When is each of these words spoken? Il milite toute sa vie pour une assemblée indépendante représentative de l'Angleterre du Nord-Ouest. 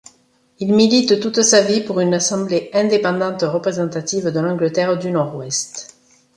Il 0.57 0.73
milite 0.73 1.19
toute 1.19 1.43
sa 1.43 1.61
vie 1.61 1.81
pour 1.81 1.99
une 1.99 2.15
assemblée 2.15 2.71
indépendante 2.73 3.43
représentative 3.43 4.29
de 4.31 4.39
l'Angleterre 4.39 4.97
du 4.97 5.11
Nord-Ouest. 5.11 5.95